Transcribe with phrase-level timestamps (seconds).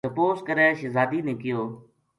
[0.07, 1.61] تپوس کرے شہزادی نے کہیو